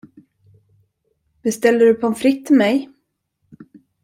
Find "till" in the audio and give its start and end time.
2.47-2.55